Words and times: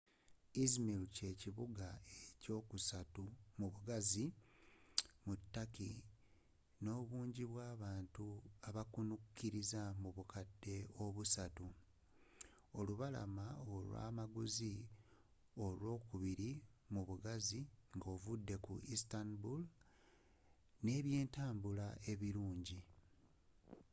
izmir 0.63 1.01
kye 1.15 1.29
kibuga 1.41 1.87
ekyokusatu 2.33 3.23
mubugazi 3.59 4.25
mu 5.25 5.33
turkey 5.53 5.95
nno 6.79 6.91
obunji 7.01 7.43
bwabantu 7.51 8.25
abakomekeleza 8.67 9.81
mu 10.01 10.09
bukadde 10.15 10.75
busatu 11.15 11.67
olubalama 12.79 13.45
olwa 13.73 13.99
amaguzi 14.09 14.73
olwokubili 15.63 16.51
mubugazi 16.93 17.59
nga 17.95 18.07
ovudde 18.15 18.55
istanbul 18.95 19.61
nne 20.79 20.91
ebyentabula 20.99 21.87
ebilungi 22.11 22.79